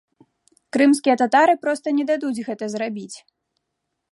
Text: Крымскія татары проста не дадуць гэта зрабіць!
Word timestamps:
Крымскія 0.77 1.15
татары 1.23 1.53
проста 1.65 1.87
не 1.99 2.05
дадуць 2.13 2.43
гэта 2.49 2.71
зрабіць! 2.77 3.17